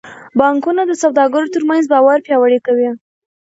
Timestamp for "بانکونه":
0.39-0.81